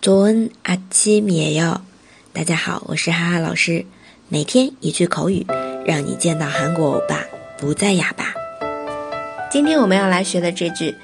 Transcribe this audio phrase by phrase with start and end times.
[0.00, 1.80] 좋은아침이에 요。
[2.32, 3.86] 大家好，我是哈哈老师。
[4.28, 5.46] 每天一句口语，
[5.86, 7.20] 让你见到韩国欧巴
[7.58, 8.34] 不再哑巴。
[9.50, 10.94] 今天我们要来学的这句，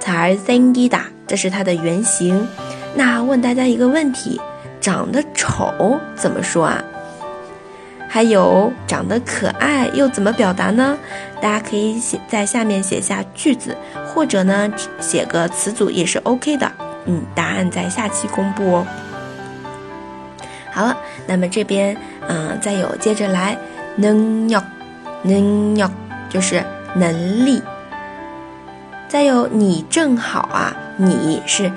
[0.00, 2.46] 잘생기 다， 这是它的原型。
[2.94, 4.40] 那问大家一个问题，
[4.80, 6.82] 长得丑怎么说啊？
[8.13, 10.97] 还有长得可爱又怎么表达呢？
[11.41, 13.73] 大家可以写在下面写下句子，
[14.05, 16.69] 或者呢写个词组也是 OK 的。
[17.05, 18.87] 嗯，答案在下期公布哦。
[20.73, 21.95] 好了，那么这边
[22.27, 23.57] 嗯再有接着来，
[23.95, 24.61] 能要
[25.21, 25.89] 能要
[26.29, 26.61] 就是
[26.93, 27.63] 能力。
[29.07, 31.71] 再有你正好啊，你是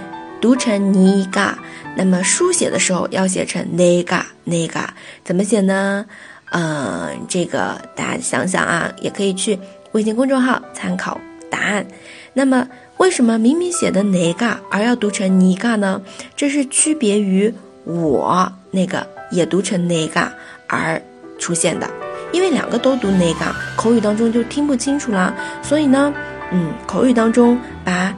[0.44, 1.58] 读成尼嘎。
[1.96, 4.92] 那么书写的时候要写成那嘎那嘎，
[5.24, 6.04] 怎么写呢？
[6.50, 9.58] 嗯，这个大家想想啊，也可以去
[9.92, 11.86] 微信公众号参考答案。
[12.34, 16.02] 那么为什么明明写的那嘎而要读成尼嘎呢？
[16.36, 17.50] 这是区别于
[17.84, 20.30] 我那个也读成那嘎
[20.68, 21.00] 而
[21.38, 21.88] 出现的，
[22.32, 25.34] 因为两个都读那嘎，口语当中就听不清楚了。
[25.62, 26.12] 所以呢，
[26.52, 28.14] 嗯，口语当中把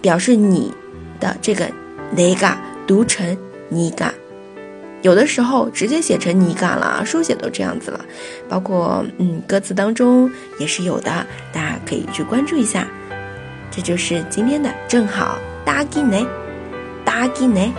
[0.00, 0.74] 表示你
[1.22, 1.70] 的这个
[2.10, 2.54] 那个。
[2.84, 3.38] 读成
[3.68, 4.12] 尼嘎，
[5.02, 8.04] 有的时候直接写成尼嘎了，书写都这样子了，
[8.48, 10.28] 包括嗯歌词当中
[10.58, 12.84] 也是有的，大家可以去关注一下。
[13.70, 16.26] 这就是今天的正好搭吉内，
[17.04, 17.72] 搭吉内。